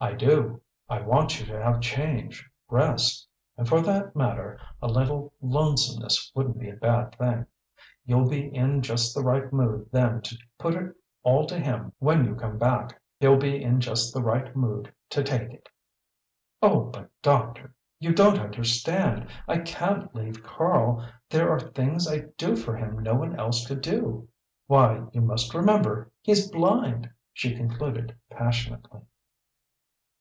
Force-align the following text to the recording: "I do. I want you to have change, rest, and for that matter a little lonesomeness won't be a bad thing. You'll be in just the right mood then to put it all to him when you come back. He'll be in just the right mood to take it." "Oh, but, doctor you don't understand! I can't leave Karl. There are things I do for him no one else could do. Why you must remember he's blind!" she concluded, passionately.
"I 0.00 0.12
do. 0.12 0.60
I 0.88 1.00
want 1.00 1.40
you 1.40 1.46
to 1.46 1.60
have 1.60 1.80
change, 1.80 2.48
rest, 2.68 3.26
and 3.56 3.68
for 3.68 3.80
that 3.80 4.14
matter 4.14 4.60
a 4.80 4.86
little 4.86 5.32
lonesomeness 5.40 6.30
won't 6.36 6.56
be 6.56 6.70
a 6.70 6.76
bad 6.76 7.16
thing. 7.18 7.46
You'll 8.04 8.28
be 8.28 8.46
in 8.54 8.80
just 8.82 9.12
the 9.12 9.24
right 9.24 9.52
mood 9.52 9.88
then 9.90 10.22
to 10.22 10.38
put 10.56 10.76
it 10.76 10.94
all 11.24 11.46
to 11.46 11.58
him 11.58 11.92
when 11.98 12.24
you 12.24 12.36
come 12.36 12.58
back. 12.58 13.02
He'll 13.18 13.38
be 13.40 13.60
in 13.60 13.80
just 13.80 14.14
the 14.14 14.22
right 14.22 14.54
mood 14.54 14.94
to 15.10 15.24
take 15.24 15.52
it." 15.52 15.68
"Oh, 16.62 16.84
but, 16.92 17.10
doctor 17.20 17.74
you 17.98 18.14
don't 18.14 18.38
understand! 18.38 19.26
I 19.48 19.58
can't 19.58 20.14
leave 20.14 20.44
Karl. 20.44 21.04
There 21.28 21.50
are 21.50 21.58
things 21.58 22.06
I 22.06 22.18
do 22.36 22.54
for 22.54 22.76
him 22.76 23.02
no 23.02 23.14
one 23.16 23.34
else 23.34 23.66
could 23.66 23.80
do. 23.80 24.28
Why 24.68 25.08
you 25.10 25.22
must 25.22 25.54
remember 25.54 26.12
he's 26.20 26.48
blind!" 26.48 27.10
she 27.32 27.56
concluded, 27.56 28.16
passionately. 28.30 29.00